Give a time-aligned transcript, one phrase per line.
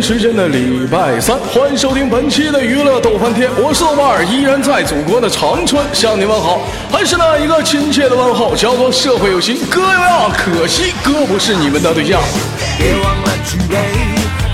[0.00, 6.60] 时间的礼拜三，欢迎收听本期的娱乐逗翻天，我是豆瓣儿，依然在祖国的长春向你问好，
[6.90, 12.20] 还是那一个亲切的问候，叫做社会有型哥呀，可惜哥不是你们的对象。
[12.78, 13.76] 别忘了举杯，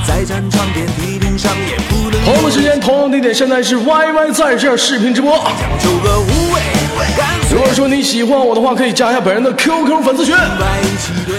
[0.06, 1.95] 在战场遍地鳞伤也不
[2.26, 5.48] 同样的时间，同样地点，现在是 YY 在这视频直播。
[7.52, 10.34] 如果说你喜欢我的话，可以加一下本人的 QQ 粉丝群，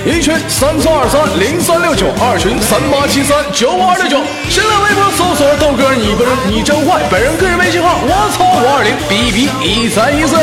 [0.05, 0.21] 一。
[0.21, 4.17] 群三三二三零三六九，二群三八七三九五二六九，
[4.49, 10.37] 新浪微博搜索豆哥你不人你真坏，本人个人微信号我操五二零 B B 一三一四。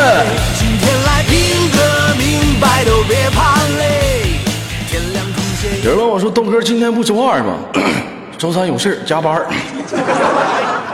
[5.83, 7.55] 有人问我说豆哥今天不周二吗？
[8.37, 9.41] 周三有事加班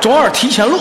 [0.00, 0.78] 儿，周二提前录。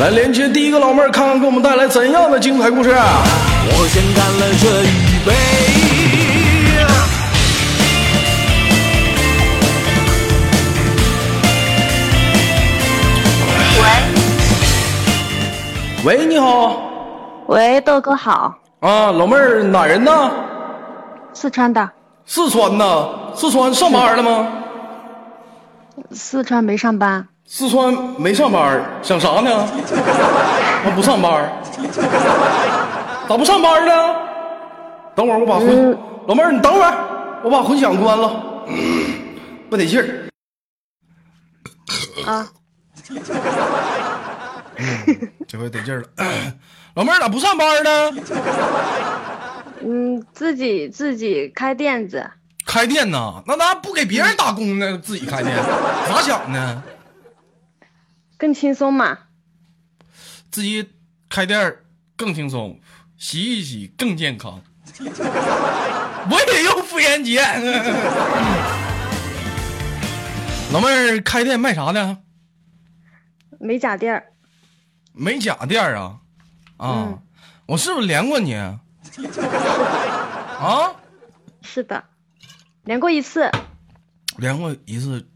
[0.00, 2.90] 来连接第一个老妹儿，看看给我们带来怎样的精彩故事。
[2.90, 5.32] 我先干了这一杯。
[16.04, 16.82] 喂，你好，
[17.46, 20.10] 喂，豆哥好，啊，老妹儿哪人呢？
[21.32, 21.88] 四川的，
[22.26, 24.48] 四川的，四川上班了吗？
[26.10, 29.66] 四川没上班，四川没上班，想啥呢？
[30.84, 31.52] 他，不上班，
[33.28, 33.92] 咋不上班呢？
[35.14, 38.64] 等会儿我把混，老妹儿你等会儿，我把混响关了，
[39.68, 40.28] 不得劲儿。
[42.26, 42.48] 啊，
[45.46, 46.08] 这回得劲儿了。
[46.94, 48.10] 老妹儿咋不上班呢？
[49.84, 52.30] 嗯，自己自己开店子，
[52.72, 53.42] 开店呢？
[53.46, 54.96] 那咋不给别人打工呢？
[54.96, 55.54] 自己开店，
[56.08, 56.82] 咋想呢？
[58.38, 59.18] 更轻松嘛。
[60.50, 60.90] 自己
[61.28, 61.76] 开店
[62.16, 62.80] 更轻松，
[63.18, 64.62] 洗一洗更健康。
[66.30, 67.42] 我也用妇炎洁。
[70.72, 72.16] 老妹儿开店卖啥的？
[73.60, 74.24] 美甲店儿，
[75.12, 76.16] 美甲店儿啊？
[76.78, 77.18] 啊，嗯
[77.66, 78.54] 我是不是连过你？
[78.54, 78.80] 啊？
[81.60, 82.02] 是的，
[82.84, 83.50] 连过一次，
[84.36, 85.28] 连过一次。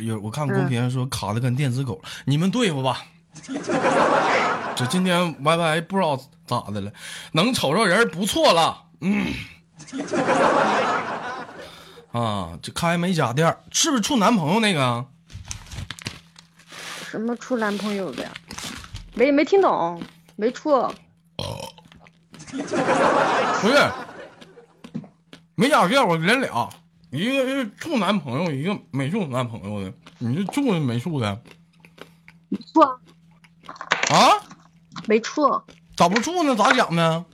[0.00, 3.06] 有我看公屏上说卡的跟电子狗，你们对付吧。
[4.74, 6.90] 这今天 Y Y 不知道咋的了，
[7.32, 8.82] 能瞅着人不错了。
[9.00, 9.32] 嗯。
[12.12, 15.06] 啊，这开美甲店儿是不是处男朋友那个啊？
[17.10, 18.30] 什么处男朋友的呀？
[19.14, 20.02] 没没听懂，
[20.34, 20.70] 没处，
[21.36, 21.44] 不
[23.68, 23.90] 是，
[25.58, 26.68] 美甲店我连俩，
[27.10, 29.90] 一个是处男朋友，一个没处男朋友的。
[30.18, 31.42] 你是处的没处的
[32.74, 32.90] 处啊，
[34.10, 34.36] 啊？
[35.06, 35.40] 没处，
[35.96, 36.54] 咋不处呢？
[36.54, 37.24] 咋讲呢？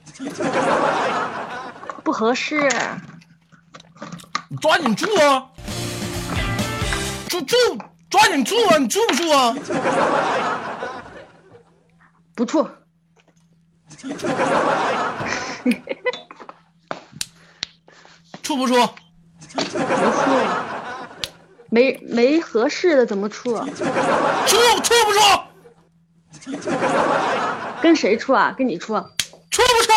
[2.01, 2.69] 不合适，
[4.47, 5.45] 你抓紧住啊！
[7.27, 7.57] 住住，
[8.09, 8.77] 抓紧住啊！
[8.77, 9.53] 你住不住啊？
[12.35, 12.65] 不处，
[18.43, 18.75] 处不处？
[19.55, 19.77] 不处，
[21.69, 23.55] 没没合适的怎么处？
[23.55, 25.19] 处处不处？
[27.81, 28.53] 跟谁处啊？
[28.57, 28.93] 跟你处？
[29.49, 29.93] 处不处？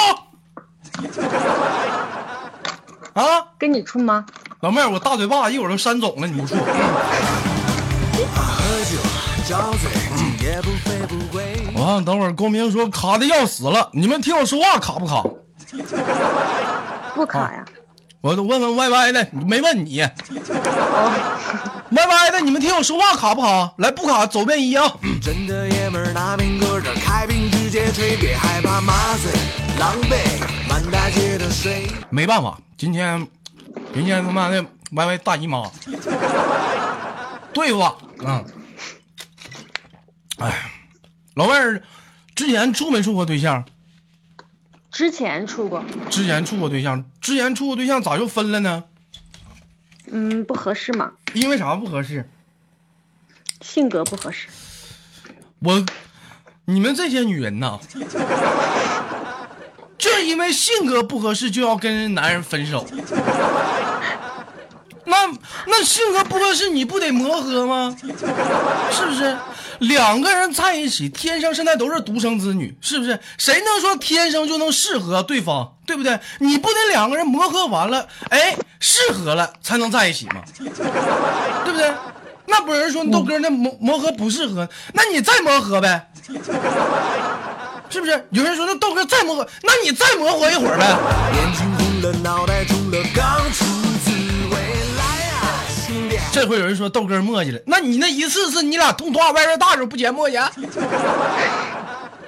[3.14, 4.24] 啊，跟你处吗？
[4.60, 6.54] 老妹儿，我大嘴巴一会儿都扇肿了，你不处？
[6.54, 6.64] 喝
[8.84, 8.96] 酒
[9.48, 11.42] 找醉，今夜不醉不归。
[11.74, 15.24] 完、等会儿公屏说卡的要死了，你们听我说话卡不卡？
[17.14, 17.64] 不卡呀？
[18.21, 20.03] 我都问问 Y Y 的，没问你。
[20.03, 20.10] 哦
[21.91, 23.73] ，Y Y 的，你们听我说话卡不卡？
[23.79, 24.93] 来，不卡走遍一啊！
[25.23, 29.32] 真的爷们儿那边搁着开瓶直接吹，别害怕麻醉，
[29.79, 30.17] 狼狈，
[30.69, 31.87] 满大街的睡。
[32.11, 33.26] 没办法，今天，
[33.94, 35.70] 今天他妈的 Y Y 大姨妈，
[37.52, 38.44] 对付啊，嗯。
[40.38, 40.52] 哎，
[41.35, 41.82] 老妹儿，
[42.35, 43.64] 之前处没处过对象？
[44.96, 48.84] 之前处过，之前处过对象，之前处过对象咋就分了呢？
[50.10, 52.26] 嗯，不合适嘛，因为啥不合适？
[53.60, 54.48] 性格不合适。
[55.58, 55.84] 我，
[56.64, 57.78] 你们这些女人呐，
[59.98, 62.87] 就因为性格不合适就要跟男人分手。
[65.06, 65.17] 那
[65.67, 67.97] 那性格不合适，你不得磨合吗？
[68.91, 69.37] 是不是？
[69.81, 73.19] 两个人在一起，天生现在都是独生子女，是不是？
[73.38, 76.19] 谁能说天生就能适合对方，对不对？
[76.38, 80.43] 你不得两个人磨合完了，哎，适合了才能在一起吗？
[80.58, 81.93] 对不对？
[82.49, 86.09] 那不是人说豆哥那磨磨合不适合，那你再磨合呗，
[87.91, 88.26] 是不是？
[88.31, 90.87] 有人说那豆哥再磨合，那你再磨合一会儿呗。
[91.35, 92.67] 眼睛红了，脑袋了，
[96.37, 100.47] 这回有人说豆哥磨叽了，那你那一次是你俩通话外边大时候不捡磨叽，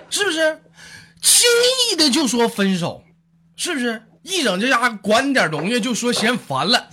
[0.08, 0.62] 是不是？
[1.20, 1.46] 轻
[1.92, 3.02] 易的就说分手，
[3.54, 4.02] 是不是？
[4.22, 6.88] 一整这家伙管你点东西就说嫌烦了，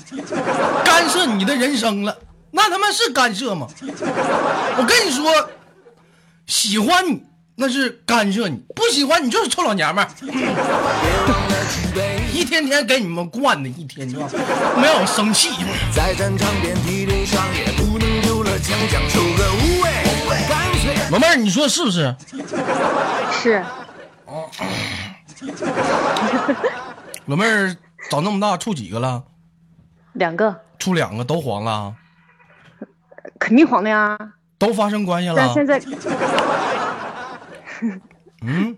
[0.83, 2.17] 干涉你的人生了，
[2.51, 3.65] 那他妈是干涉吗？
[4.77, 5.49] 我跟你说，
[6.47, 7.23] 喜欢你
[7.57, 10.09] 那是干涉你，不喜欢你就是臭老娘们儿。
[12.33, 14.19] 一天天给你们惯的，一天天
[14.77, 15.51] 没有生气。
[15.93, 19.89] 在战场遍体鳞伤，也不能丢了枪将，求个无畏，
[20.49, 22.13] 干脆老妹儿，你说是不是？
[23.31, 23.63] 是
[27.25, 27.75] 老妹儿
[28.09, 29.23] 长那么大处几个了？
[30.13, 31.95] 两个，处两个都黄了，
[33.39, 34.17] 肯定黄的呀。
[34.57, 35.35] 都发生关系了。
[35.35, 35.77] 但现在
[38.41, 38.77] 嗯，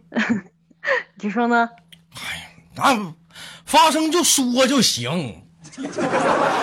[1.22, 1.70] 你说呢？
[2.16, 2.44] 哎呀
[2.76, 3.14] 那
[3.66, 5.44] 发生就说就行。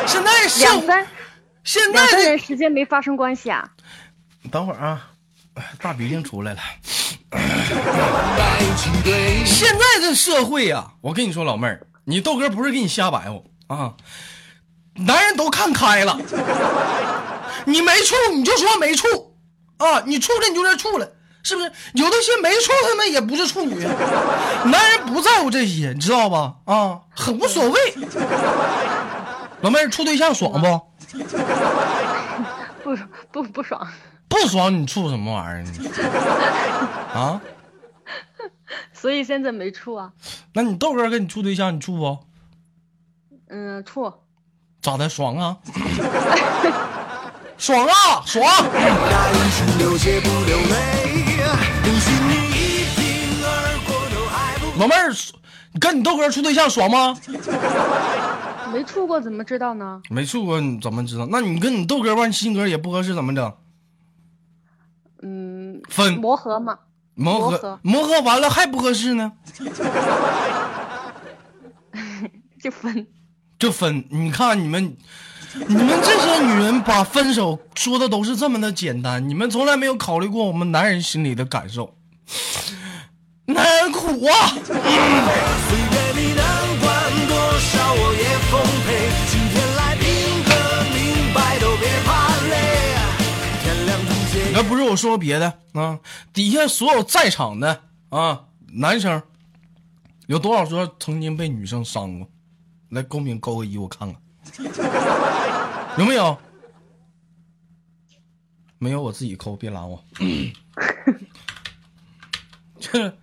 [0.06, 1.06] 现在是两三
[1.62, 3.70] 现两三在人时间没发生关系啊？
[4.50, 5.10] 等会儿啊，
[5.54, 6.60] 哎大鼻涕出来了。
[9.44, 13.94] 现在这社会呀、我跟你说，老妹儿，你豆哥不是给你瞎白活啊，
[14.94, 16.18] 男人都看开了，
[17.66, 19.36] 你没处你就说没处
[19.78, 21.12] 啊，你处了你就这处了，
[21.44, 21.70] 是不是？
[21.92, 26.54] 有的些没处他们也不是处女，男人不在乎这些，你知道吧？
[26.64, 27.78] 啊，很无所谓。
[29.60, 30.80] 老妹儿处对象爽不？
[32.82, 32.96] 不
[33.30, 33.86] 不不爽，
[34.28, 35.70] 不爽你处什么玩意儿呢？
[37.14, 37.40] 啊？
[38.92, 40.10] 所以现在没处啊。
[40.52, 42.18] 那你豆哥跟你处对象，你处不？
[43.48, 44.12] 嗯，处
[44.82, 45.08] 咋的？
[45.08, 45.56] 爽啊？
[47.56, 48.20] 爽啊！
[48.26, 48.44] 爽！
[54.78, 55.12] 老妹儿，
[55.72, 57.16] 你跟你豆哥处对象爽吗？
[58.72, 60.02] 没处过怎么知道呢？
[60.10, 61.26] 没处过，你怎么知道？
[61.30, 63.54] 那你跟你豆哥吧，性格也不合适，怎么整？
[65.22, 66.78] 嗯，分磨合嘛。
[67.16, 69.30] 磨合磨合完了还不合适呢，
[72.60, 73.06] 就分，
[73.56, 74.04] 就分。
[74.10, 74.96] 你看你们，
[75.68, 81.94] 你们这些女人把分手说的都是这么的简单，你们从来没有考虑过我们男人心里的感受，
[83.46, 84.12] 男人我
[94.52, 95.98] 那不是我说别的啊，
[96.32, 97.80] 底下所有在场的
[98.10, 99.22] 啊男生，
[100.26, 102.28] 有多少说曾经被女生伤过？
[102.90, 104.22] 来公屏扣个一，我看看，
[105.98, 106.38] 有没有？
[108.78, 110.04] 没有，我自己扣，别拦我。
[112.78, 113.16] 这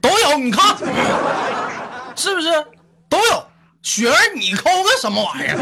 [0.00, 0.76] 都有，你看，
[2.16, 2.48] 是不是
[3.08, 3.44] 都有？
[3.82, 5.56] 雪儿，你抠个什么玩意儿？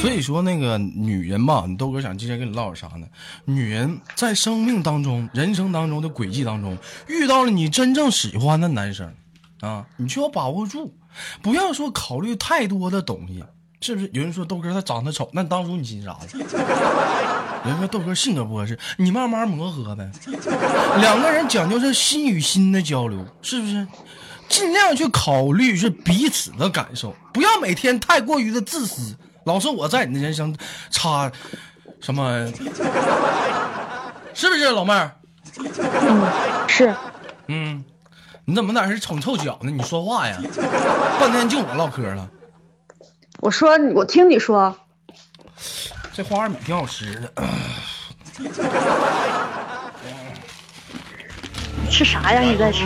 [0.00, 3.06] 所以说，那个女人吧，你豆哥想今天跟你唠点啥呢？
[3.44, 9.14] 女人在生命当中、人生当中的轨迹当中，遇到了你真正喜欢的男生，
[9.60, 10.92] 啊，你就要把握住，
[11.40, 13.44] 不要说考虑太多的东西，
[13.82, 14.08] 是不是？
[14.14, 16.20] 有人说豆哥他长得丑，那当初你寻思啥了？
[17.64, 20.10] 有人说豆哥性格不合适，你慢慢磨合呗。
[21.00, 23.86] 两个人讲究是心与心的交流，是不是？
[24.48, 29.16] 尽量去考虑是彼此的感受，不要每天太过于的自私。
[29.44, 30.54] 老是我在你的人生
[30.90, 31.30] 插
[32.00, 32.46] 什么？
[34.34, 35.12] 是不是老妹儿？
[35.58, 36.22] 嗯
[36.68, 36.94] 是
[37.48, 37.84] 嗯，
[38.44, 39.70] 你怎么在这瞅臭脚呢？
[39.70, 40.38] 你说话呀，
[41.18, 42.28] 半天就我唠嗑了。
[43.42, 44.78] 我说，我听你说，
[46.12, 47.32] 这花生米挺好吃的，
[51.90, 52.40] 吃啥呀？
[52.40, 52.84] 你在吃？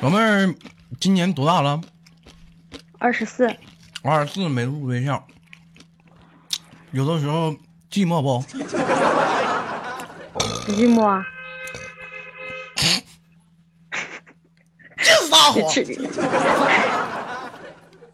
[0.00, 0.52] 老妹儿
[0.98, 1.80] 今年多大了？
[2.98, 3.48] 二十四，
[4.02, 5.22] 二十四没处对象，
[6.90, 7.52] 有的时候
[7.88, 8.40] 寂寞不？
[10.32, 10.40] 不
[10.74, 11.24] 寂寞啊？
[15.32, 15.62] 这撒谎，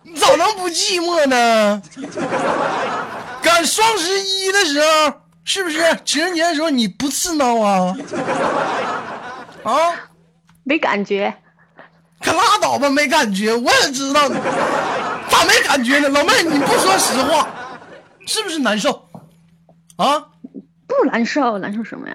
[0.02, 1.82] 你咋能不寂寞呢？
[3.42, 7.96] 赶双十一的时候，是不是情人节的时候你不刺挠啊？
[9.64, 9.72] 啊，
[10.62, 11.34] 没感觉？
[12.20, 14.28] 可拉倒吧，没感觉，我也知道，
[15.28, 16.08] 咋没感觉呢？
[16.08, 17.48] 老妹儿，你不说实话，
[18.26, 19.08] 是不是难受？
[19.96, 20.24] 啊，
[20.86, 22.14] 不难受，难受什么呀？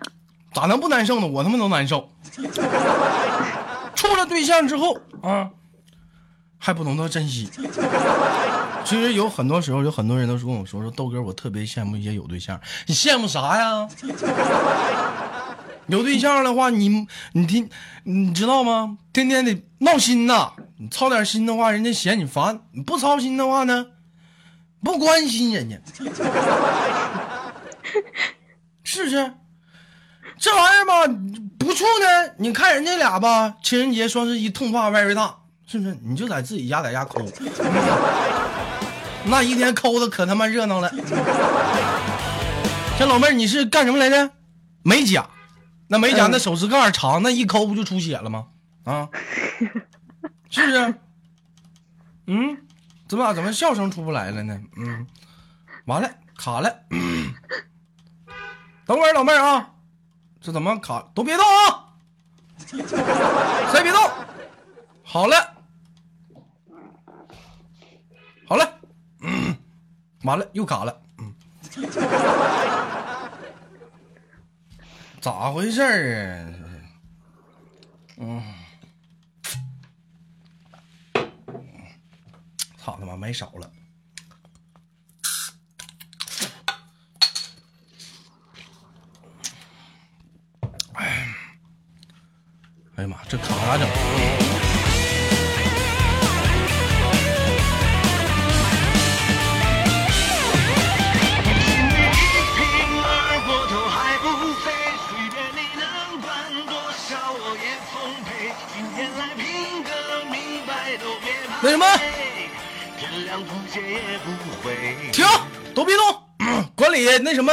[0.53, 1.27] 咋能不难受呢？
[1.27, 2.09] 我他妈都难受。
[4.07, 5.49] 处了对象之后啊，
[6.57, 7.49] 还不懂得珍惜，
[8.83, 12.59] 其实有很多时候，有很多人都说跟我说说豆哥，我特别羡慕一些有对象。
[12.85, 13.87] 你羡慕啥呀？
[15.87, 17.69] 有对象的话，你你听，
[18.03, 18.97] 你知道吗？
[19.13, 20.51] 天天得闹心呐。
[20.77, 23.87] 你操点心的话，人家嫌你烦；你不操心的话呢，
[24.83, 25.77] 不关心人家，
[28.83, 29.33] 是不是？
[30.43, 31.07] 这玩意儿吧，
[31.57, 32.33] 不处呢。
[32.37, 35.97] 你看人家俩吧，情人节、双十一痛骂 very 大，是不是？
[36.03, 37.25] 你就在自己家在家抠，
[39.23, 40.93] 那一天抠的可他妈热闹了。
[42.99, 44.31] 这老妹儿，你是干什么来着？
[44.83, 45.29] 美甲。
[45.87, 48.47] 那美甲那手指盖长，那一抠不就出血了吗？
[48.83, 49.07] 啊，
[50.51, 50.93] 是不是？
[52.27, 52.57] 嗯，
[53.07, 54.59] 怎么怎么笑声出不来了呢？
[54.75, 55.07] 嗯，
[55.85, 56.79] 完了，卡了。
[58.85, 59.69] 等会儿，老妹儿啊，
[60.43, 61.01] 这怎么卡？
[61.15, 61.95] 都别动啊！
[62.67, 64.01] 谁别动？
[65.01, 65.55] 好了，
[68.45, 68.79] 好了，
[70.23, 71.01] 完了又卡了。
[71.19, 71.33] 嗯。
[75.21, 76.59] 咋回事儿啊？
[78.17, 78.43] 嗯，
[82.77, 83.71] 操他妈没少了！
[90.95, 91.33] 哎，
[92.95, 93.89] 哎呀妈，这卡咋整？
[111.61, 111.85] 那什么？
[115.11, 115.25] 停，
[115.73, 116.03] 都别动！
[116.75, 117.51] 管理那什么，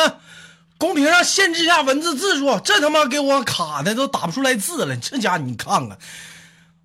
[0.81, 4.97] 公屏上限制一下文字字数，这他妈给我卡的都打不出来字了。
[4.97, 5.99] 这家你看看，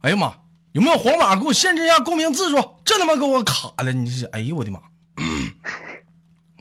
[0.02, 0.36] 哎呀妈，
[0.74, 1.34] 有没有黄码？
[1.38, 4.26] 给我限制一下公屏字数，这他妈给我卡的，你是？
[4.26, 4.82] 哎呦我的妈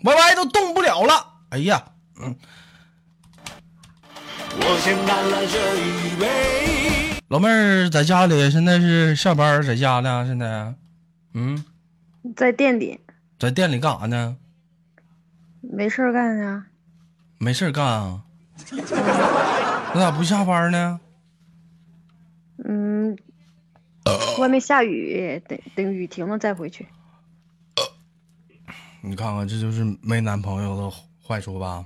[0.04, 1.26] ！Y Y 都动不了了。
[1.50, 1.84] 哎呀，
[2.20, 2.36] 嗯。
[7.26, 10.24] 老妹儿在家里，现在是下班在家呢？
[10.24, 10.72] 现在，
[11.32, 11.64] 嗯，
[12.36, 13.00] 在店里，
[13.40, 14.36] 在店里干啥呢？
[15.60, 16.66] 没事干呀。
[17.38, 18.22] 没事干啊？
[19.94, 21.00] 那咋不下班呢？
[22.64, 23.16] 嗯，
[24.38, 26.86] 外面下雨，等等雨停了再回去。
[29.02, 30.90] 你看看，这就是没男朋友的
[31.26, 31.84] 坏处吧？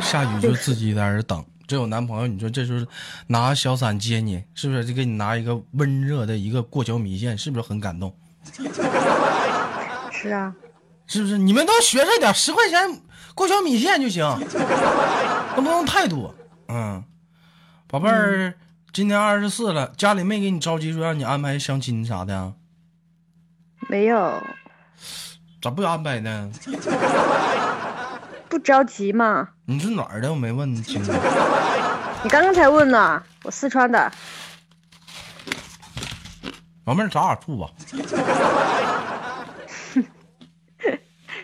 [0.00, 1.44] 下雨就自己在这等。
[1.68, 2.86] 这有男朋友，你说这就是
[3.28, 4.84] 拿小伞接你，是不是？
[4.84, 8.14] 就给你拿一个温热的一个过桥米线，是不是很感动？
[10.10, 10.54] 是啊，
[11.06, 11.38] 是不是？
[11.38, 13.00] 你们都学着点，十块钱
[13.34, 14.22] 过桥米线就行，
[15.56, 16.34] 都不用太多。
[16.68, 17.02] 嗯，
[17.88, 18.54] 宝贝儿，
[18.92, 22.52] 今年二十四了，家里没给你着急说让你安排相亲啥的？
[23.88, 24.42] 没有。
[25.60, 26.50] 咋不安排呢？
[28.48, 29.48] 不着急嘛？
[29.64, 30.30] 你是哪儿的？
[30.30, 31.02] 我没问清。
[32.24, 34.12] 你刚刚才问呢，我四川的。
[36.84, 37.70] 老妹儿，咱俩处吧。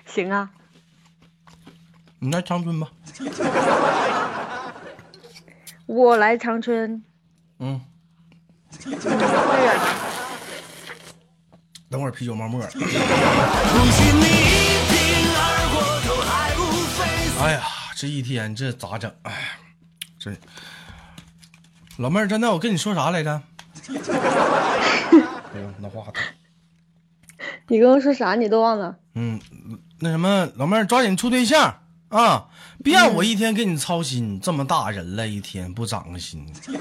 [0.07, 0.51] 行啊。
[2.21, 2.89] 你来长春吧。
[5.87, 7.03] 我来长春。
[7.61, 7.81] 嗯。
[11.89, 12.61] 等会儿啤酒冒沫。
[17.41, 17.63] 哎呀，
[17.97, 19.11] 这一天这咋整？
[19.23, 19.39] 哎呀，
[20.19, 20.37] 这
[21.97, 23.43] 老妹儿，真的，我跟你说啥来着？
[23.95, 26.15] 哎呦，那话筒。
[27.69, 28.35] 你跟我说啥？
[28.35, 28.97] 你都忘了？
[29.15, 29.41] 嗯，
[30.01, 32.47] 那什么，老妹儿，抓紧处对象啊！
[32.83, 34.41] 别让我一天给你操心。
[34.41, 36.47] 这么大人了，一天不长个心，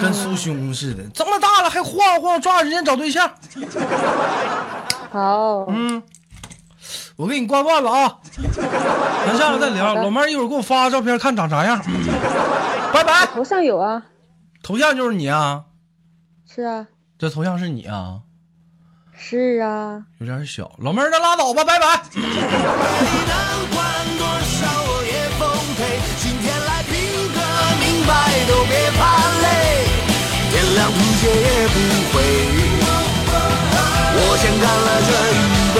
[0.00, 1.04] 跟酥兄似的。
[1.14, 3.30] 这么大了还晃晃，抓紧时间找对象。
[5.10, 5.64] 好。
[5.68, 6.02] 嗯。
[7.16, 8.18] 我给你挂断了啊，
[9.26, 9.94] 咱下来再聊。
[9.94, 11.82] 老妹儿，一会儿给我发个照片，看长啥样。
[12.92, 13.26] 拜拜。
[13.26, 14.04] 头像有啊，
[14.62, 15.64] 头像就是你啊。
[16.48, 16.86] 是啊。
[17.18, 18.20] 这头像是你啊。
[19.16, 20.04] 是啊。
[20.20, 22.02] 有点小，老妹儿，那拉倒吧，拜拜。
[28.48, 29.02] 就别怕
[29.42, 29.46] 累
[30.50, 31.74] 天亮吐血也不
[32.10, 32.16] 回
[34.14, 35.38] 我先干了这一
[35.76, 35.78] 杯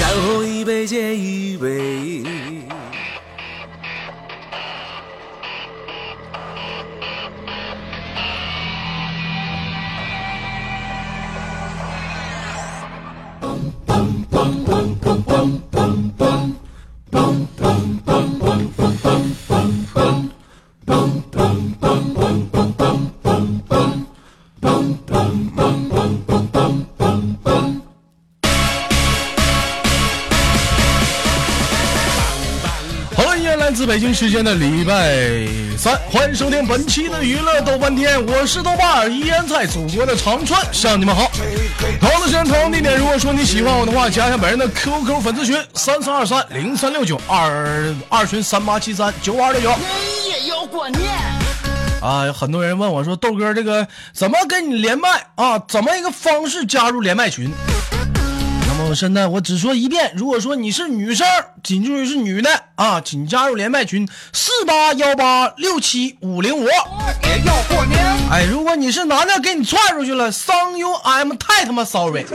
[0.00, 2.03] 然后一杯接一杯。
[34.34, 35.14] 间的礼拜
[35.78, 41.30] 三，欢迎收听本期的娱乐豆瓣天，我是豆瓣儿，依然在祖国的长春向你们好。
[42.00, 49.72] 同样的时间，同样地点，如果说你喜欢我的话，加一下本人的 QQ 粉丝群三三二三零三六九二二群三八七三九二六九。
[49.78, 51.12] 你也有观念。
[52.02, 55.56] 啊，有很多人问我说，豆哥这个怎么跟你连麦啊？
[55.68, 57.52] 怎么一个方式加入连麦群？
[58.84, 61.26] 那么现在我只说一遍，如果说你是女生，
[61.62, 66.68] 请注意是女的啊，请加入连麦群四八幺八六七五零五。
[68.30, 72.26] 哎，如果你是男的，给你踹出去了，Son you I'm 太他妈 sorry。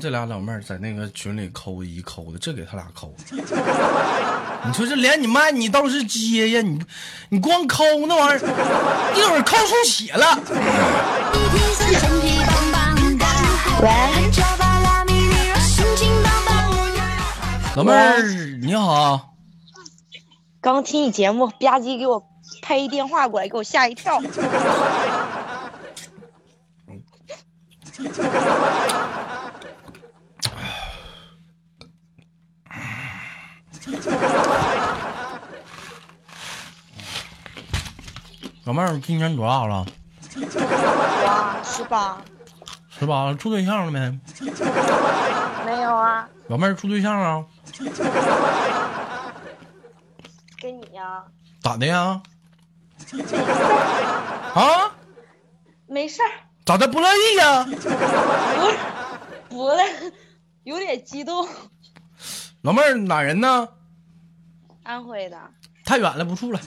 [0.00, 3.24] 这俩老妹儿在那个群里抠一抠的，这给他俩抠的。
[4.66, 6.80] 你说这连你麦你倒是接呀，你
[7.28, 8.38] 你光抠那玩意儿，
[9.14, 10.40] 一会儿抠出血了。
[17.76, 18.22] 老妹儿
[18.62, 19.34] 你好，
[20.62, 22.26] 刚听你节目，吧唧给我
[22.62, 24.18] 拍一电话过来，给我吓一跳。
[38.64, 39.84] 老妹儿今年多大了？
[41.64, 42.18] 十八？
[42.88, 43.98] 十八了，处对象了没？
[45.66, 47.44] 没有啊，老妹儿处对象啊？
[50.60, 51.24] 跟你呀、
[51.62, 52.20] 咋的呀？
[54.54, 54.92] 啊？
[55.88, 56.30] 没事儿，
[56.64, 57.64] 咋的不乐意呀？
[57.64, 57.88] 不是，
[59.48, 60.12] 不是，
[60.64, 61.48] 有点激动。
[62.62, 63.68] 老妹儿哪人呢？
[64.90, 65.36] 安徽的，
[65.84, 66.58] 太远了，不处了。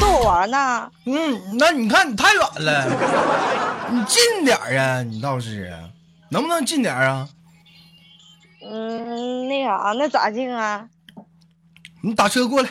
[0.00, 0.88] 逗我玩呢。
[1.06, 2.86] 嗯，那你看你太远了，
[3.90, 5.02] 你近点儿啊！
[5.02, 5.76] 你倒是，
[6.28, 7.28] 能不能近点儿啊？
[8.64, 10.86] 嗯，那啥，那咋近啊？
[12.00, 12.68] 你打车过来，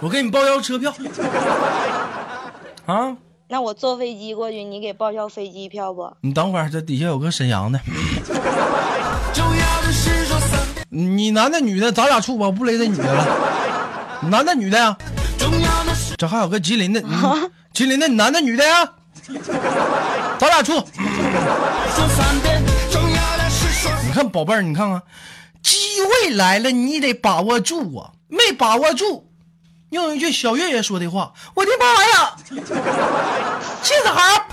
[0.00, 0.94] 我给你报销车票。
[2.86, 3.14] 啊，
[3.48, 6.10] 那我坐飞机过去，你给报销飞机票不？
[6.22, 7.78] 你等会儿，这底下有个沈阳的。
[10.88, 13.26] 你男的女的，咱俩处吧，我不勒这女的了。
[14.28, 14.96] 男的女的呀？
[16.18, 17.16] 这还有个吉林的，你
[17.72, 18.88] 吉林的，男的女的呀？
[20.38, 20.84] 咱俩处。
[24.04, 25.02] 你看宝贝儿，你看看，
[25.62, 28.10] 机会来了，你得把握住啊！
[28.28, 29.30] 没把握住，
[29.90, 32.36] 用一句小月月说的话，我的妈呀！
[33.82, 34.44] 气死孩！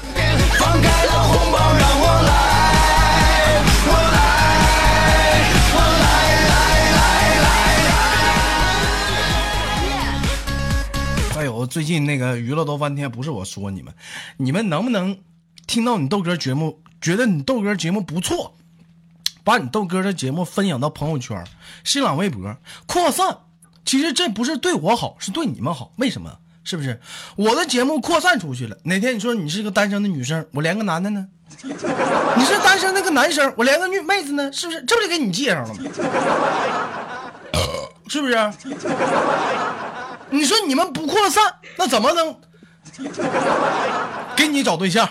[11.39, 13.93] 哎呦，最近那个娱乐都翻天，不是我说你们，
[14.36, 15.17] 你们能不能
[15.67, 18.58] 听到你豆哥节目，觉得你豆哥节目不错，
[19.45, 21.41] 把你豆哥的节目分享到朋友圈、
[21.86, 23.38] 新浪微博扩散？
[23.86, 25.93] 其实这不是对我好，是对你们好。
[25.95, 26.39] 为什么？
[26.65, 26.99] 是不是
[27.38, 28.78] 我的节目扩散出去了？
[28.84, 31.25] 哪天你说你是个单身的女生，我连个男的呢？
[31.63, 34.52] 你是单身那个男生，我连个女妹子呢？
[34.52, 34.84] 是不是？
[34.84, 35.75] 这不就给你介绍了吗？
[38.10, 38.36] 是不是？
[40.30, 41.44] 你说你们不扩散，
[41.78, 42.36] 那怎么能
[44.36, 45.06] 给你找对象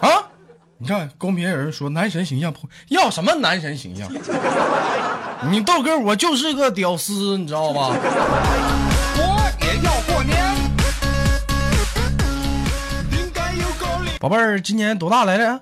[0.00, 0.24] 啊？
[0.78, 4.10] 你看公屏有人说男神形象破，要什么男神形象？
[5.50, 7.90] 你豆哥我就是个屌丝，你知道吧？
[9.16, 10.38] 我也要过年。
[14.18, 15.60] 宝贝儿，今年多大来着？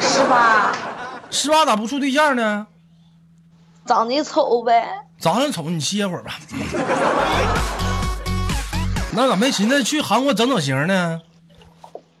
[0.00, 0.72] 十八？
[1.30, 2.66] 十八咋不处对象呢？
[3.86, 4.88] 长得丑呗。
[5.22, 6.40] 长得丑，你歇会儿吧。
[9.12, 11.20] 那咋没寻思去韩国整整形呢？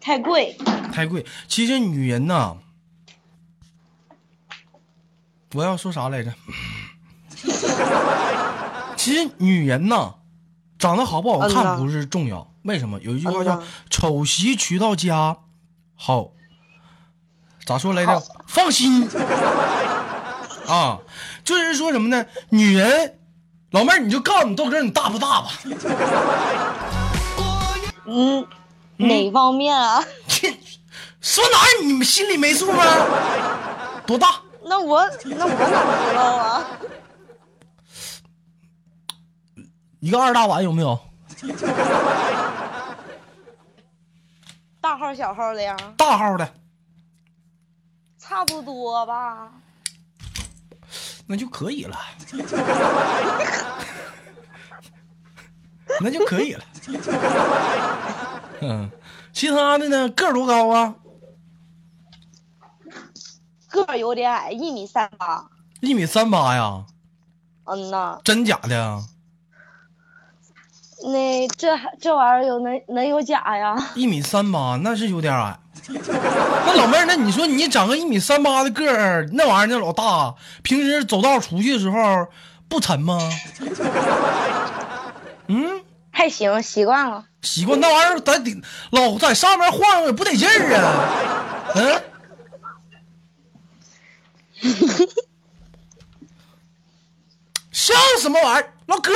[0.00, 0.56] 太贵。
[0.92, 1.26] 太贵。
[1.48, 2.56] 其实女人呐，
[5.54, 6.32] 我要说啥来着？
[8.96, 10.14] 其实女人呐，
[10.78, 13.00] 长得好不好看不是重要，为什么？
[13.00, 15.38] 有一句话叫嗯“丑媳娶到家，
[15.96, 16.30] 好”，
[17.66, 18.22] 咋说来着？
[18.46, 19.08] 放心
[20.66, 20.98] 啊，
[21.44, 22.26] 就是说什么呢？
[22.50, 23.18] 女人，
[23.70, 25.48] 老妹儿，你就告诉你豆哥，你大不大吧？
[28.06, 28.46] 嗯，
[28.96, 30.04] 哪方面啊？
[30.28, 30.54] 切，
[31.20, 32.84] 说哪儿你们心里没数吗？
[34.06, 34.40] 多大？
[34.64, 36.66] 那我那我哪知道啊？
[40.00, 40.98] 一个二大碗有没有？
[44.80, 45.76] 大号小号的呀？
[45.96, 46.54] 大号的，
[48.18, 49.52] 差不多吧。
[51.32, 51.98] 那就可以了，
[55.98, 56.64] 那就可以了。
[58.60, 58.90] 嗯，
[59.32, 60.10] 其他的呢？
[60.10, 60.94] 个儿多高啊？
[63.70, 65.48] 个儿有点矮，一米三八。
[65.80, 66.84] 一米三八呀？
[67.64, 69.02] 嗯呐，真假的呀？
[71.04, 73.74] 那这这玩意儿有能能有假呀？
[73.94, 75.58] 一米三八，那是有点矮。
[76.66, 82.28] 那老妹儿，那你说你长个一米三八的个儿，那玩意儿那老大，平时走道出去的时候
[82.68, 83.18] 不沉吗？
[85.48, 87.24] 嗯，还行，习惯了。
[87.42, 91.74] 习惯那玩意儿在顶老在上面晃悠不得劲儿啊。
[91.74, 92.02] 嗯，
[97.72, 98.72] 笑什么玩意儿？
[98.86, 99.12] 唠嗑。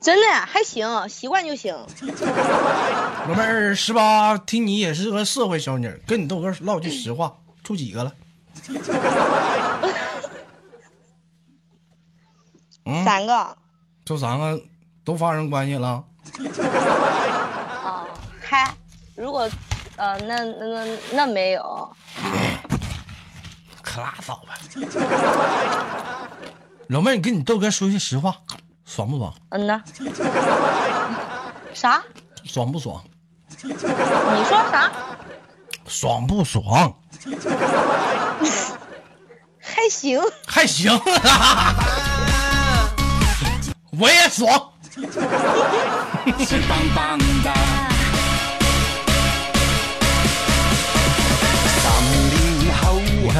[0.00, 1.74] 真的还行，习惯就行。
[3.28, 8.12] 老妹儿十八，听你也是个社会小妮儿，跟你豆哥唠句实话，处几个了？
[12.86, 13.56] 嗯，三个
[14.04, 14.60] 这三个
[15.04, 16.02] 都发生关系了？
[17.84, 18.06] 啊，
[18.40, 18.74] 嗨
[19.14, 19.48] 如果
[19.96, 21.94] 呃那那那那没有，
[23.82, 24.58] 可拉倒吧。
[26.88, 28.34] 老妹儿，你跟你豆哥说句实话，
[28.92, 29.32] 爽不爽？
[29.50, 29.80] 嗯呐。
[31.72, 32.02] 啥？
[32.44, 33.00] 爽不爽？
[33.62, 33.88] 你说
[34.72, 34.90] 啥？
[35.86, 36.92] 爽不爽？
[39.60, 40.20] 还行。
[40.44, 40.90] 还行，
[43.96, 44.72] 我也爽。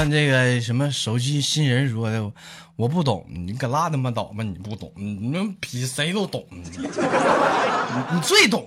[0.01, 2.33] 看这个什么手机新人说的，
[2.75, 8.67] 我不懂，你可拉他妈倒吧，你不懂，你们比谁都懂，你最懂。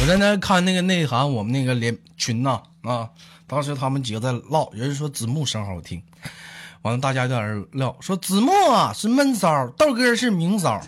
[0.00, 3.08] 我在那看那个内涵，我们那个连群呐啊，
[3.48, 6.00] 当时他们几个在唠，人说子木声好听，
[6.82, 10.80] 完了大家就在那撂，说子木啊是闷骚，豆哥是明骚，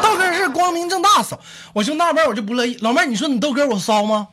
[0.00, 1.36] 豆哥是光明正大骚，
[1.72, 2.76] 我就纳闷，我就不乐意。
[2.80, 4.28] 老妹，你说你豆哥我骚吗？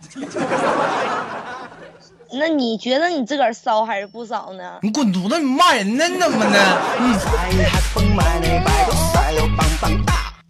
[2.33, 4.79] 那你觉得你自个儿骚还是不骚呢？
[4.81, 5.39] 你滚犊子！
[5.39, 6.07] 你骂人呢？
[6.07, 6.59] 你怎么的？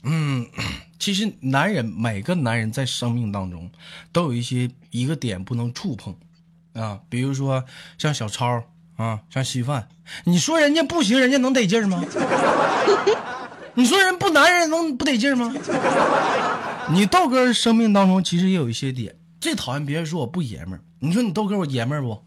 [0.03, 0.47] 嗯，
[0.97, 3.69] 其实男人每个男人在生命当中
[4.11, 6.15] 都有一些一个点不能触碰
[6.73, 7.63] 啊，比如说
[7.97, 8.63] 像小超
[8.95, 9.87] 啊，像稀饭，
[10.23, 12.03] 你说人家不行，人家能得劲吗？
[13.75, 15.53] 你说人不男人能不得劲吗？
[16.89, 20.81] 你豆哥生命当中其实也有一些点，最讨厌别人说我不爷们儿。
[20.99, 22.19] 你说你豆哥我爷们儿不？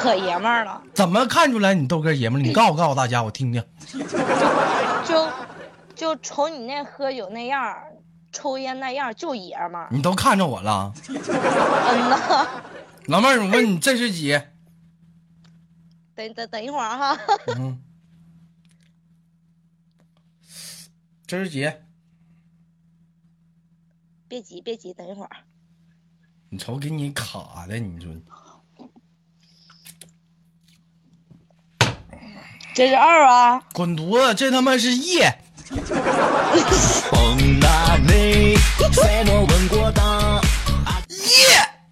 [0.00, 2.44] 可爷们儿了，怎么看出来你豆哥爷们儿？
[2.44, 3.64] 你告诉告诉大家，我听听。
[5.04, 5.28] 就
[5.94, 7.92] 就瞅你那喝酒那样儿，
[8.32, 9.88] 抽烟那样儿就爷们儿。
[9.90, 12.46] 你都看着我了，嗯呐，
[13.06, 14.40] 老妹儿，我问你这是几？
[16.14, 17.18] 等等等一会儿哈，
[17.56, 17.82] 嗯，
[21.26, 21.70] 这是几？
[24.28, 25.30] 别急别急，等一会儿。
[26.52, 28.10] 你瞅给你卡的，你说
[32.74, 34.34] 这是二啊，滚犊子！
[34.34, 35.32] 这他妈是夜，
[35.70, 35.78] 夜，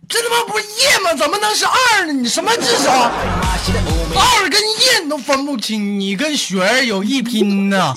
[0.08, 1.14] 这他妈不是夜吗？
[1.14, 2.12] 怎么能是二呢？
[2.12, 2.92] 你什么智商？
[2.92, 7.94] 二跟夜你都分不清，你跟雪儿有一拼呐！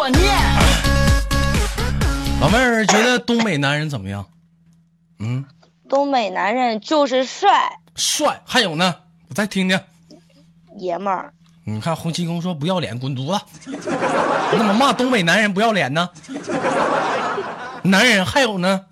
[0.00, 0.34] 也有观念。
[2.40, 4.26] 老妹儿觉得东北男人怎么样？
[5.18, 5.44] 嗯，
[5.88, 8.40] 东北男人就是帅，帅。
[8.46, 8.94] 还有呢，
[9.28, 9.78] 我再听听。
[10.78, 11.34] 爷们儿。
[11.64, 13.44] 你看洪七公说不要脸，滚犊子！
[13.66, 16.08] 你怎么骂东北男人不要脸呢？
[17.84, 18.86] 男人还有呢？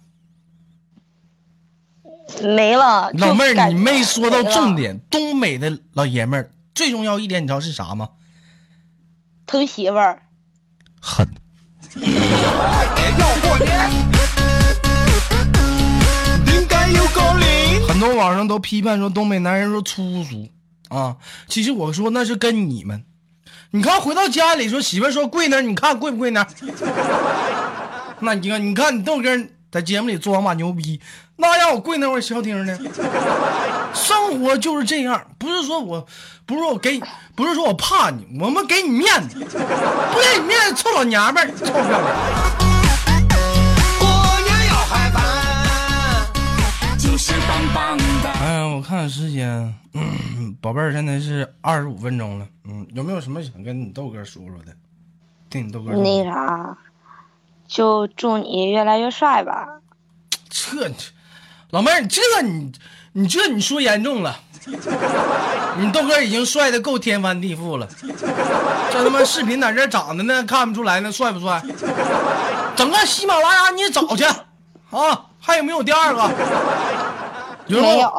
[2.43, 5.01] 没了，老妹儿，你没说到重点。
[5.11, 8.11] 东北的老爷们儿最重要一点，你知道是啥吗？
[9.47, 10.23] 疼媳妇儿，
[11.01, 11.29] 狠。
[17.89, 20.49] 很多网上都批判说东北男人说粗俗
[20.89, 21.17] 啊，
[21.49, 23.05] 其实我说那是跟你们。
[23.71, 26.47] 你看回到家里说媳妇说跪那，你看跪不跪那？
[28.21, 29.37] 那你看，你看你豆哥
[29.71, 31.01] 在节目里装把牛逼，
[31.37, 32.79] 那让我跪那块儿消停呢？
[33.93, 36.07] 生活就是这样，不是说我，
[36.47, 37.01] 不是说我给，
[37.35, 42.03] 不是说我怕你，我们给你面子，不给你面子，臭老娘们儿，臭不要脸。
[46.99, 48.31] 就是棒棒的。
[48.41, 54.73] 哎呀，我看看时间，嗯，宝贝儿，现在是二十五分钟了，嗯，有没有什么想跟你豆哥说说的？
[55.51, 56.79] 听你豆哥说那啥，
[57.69, 59.67] 就祝你越来越帅吧。
[60.49, 60.91] 这
[61.71, 62.73] 老妹儿，你这你
[63.13, 64.41] 你这你说严重了，
[65.77, 67.87] 你豆哥已经帅的够天翻地覆了，
[68.91, 71.63] 这他妈视频在这长的呢，看不出来呢，帅不帅？
[72.75, 76.31] 整个喜马拉雅你也找去啊，还有没有第二个？
[77.67, 78.11] 有没有，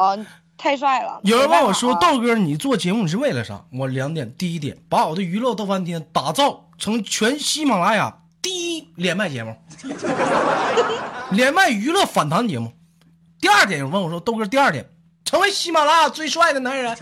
[0.56, 1.18] 太帅了。
[1.24, 9.54] 有人问我说：“没办法啊豆哥，你做节目是为了啥？”我两点，第一点，把我的娱乐逗翻天打造成全喜马拉雅第一连麦节目，
[11.30, 12.72] 连麦娱乐反弹节目。
[13.40, 14.86] 第二点，问我说：“豆哥，第二点，
[15.24, 16.96] 成为喜马拉雅最帅的男人。”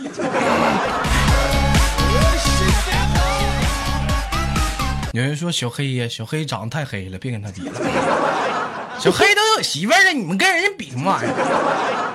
[5.15, 7.73] 有人说小黑呀，小黑长得太黑了，别跟他比了。
[8.99, 12.08] 小黑都有媳妇了，你们跟人家比什么玩意儿？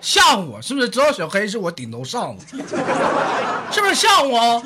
[0.00, 0.88] 吓唬我是不是？
[0.88, 2.56] 知道小黑是我顶头上司，
[3.70, 4.62] 是不是吓唬我啊？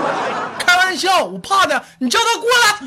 [0.64, 2.78] 开玩笑，我怕的，你叫他过来。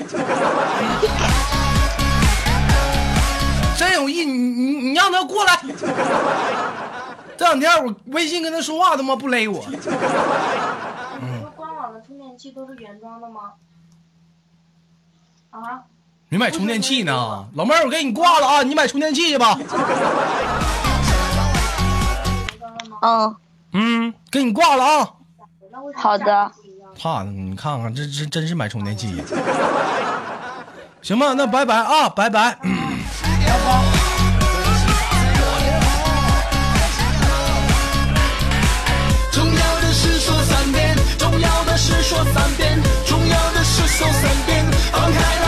[3.78, 5.60] 真有意，你你你让他过来。
[7.38, 9.62] 这两天我微信跟他说话，他妈不勒我。
[11.56, 13.54] 官网的充电器都是原装的吗？
[15.50, 15.82] 啊？
[16.30, 17.46] 你买充电器呢？
[17.56, 18.64] 老妹儿，我给你挂了啊！
[18.64, 19.58] 你买充电器去吧。
[23.02, 23.36] 嗯，
[23.74, 25.10] 嗯，给你挂了啊。
[25.96, 26.52] 好的。
[27.00, 27.24] 怕？
[27.24, 29.24] 你看看，这这真是买充电器。
[31.02, 32.58] 行吧，那拜拜啊，拜拜。
[39.32, 44.66] 重要的是说三遍，重要的是说三遍，重要的是说三遍。
[44.92, 45.46] 放开那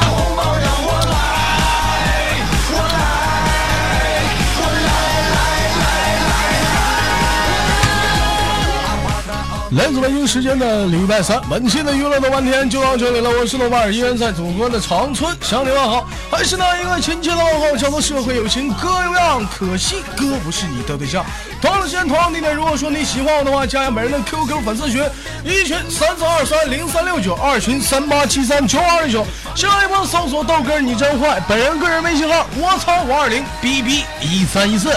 [9.76, 13.30] 来，自北京时间的礼拜三，本期的娱乐豆瓣天就到这里了。
[13.32, 21.26] 我是豆瓣儿，依然在祖国的长春向你问好，还是那一个亲切的问候，叫做社会有情哥有样，可惜哥不是你的对象。
[21.60, 25.04] 同样的时间，同样地点，如果说你喜欢我的话，加下本人的 QQ 粉丝群，
[25.44, 34.92] 一群三四二三零三六九，二群三八七三九二九，新浪微博搜索豆哥你真坏，本人个人微信号我操五二零 bb 一三一四。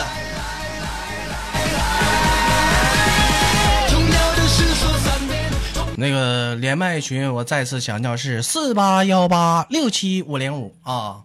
[5.99, 11.23] 那个连麦群，我再次强调是四八幺八六七五零五啊，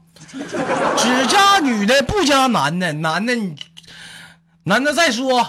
[0.97, 3.53] 只加女的不加男的，男的你
[4.63, 5.45] 男的再说，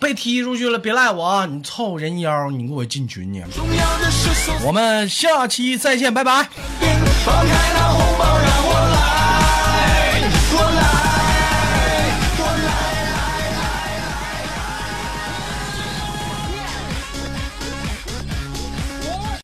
[0.00, 1.44] 被踢出去了别赖我啊！
[1.44, 3.44] 你凑人妖，你给我进群去。
[4.64, 6.48] 我们下期再见，拜拜。
[7.24, 8.51] 放开那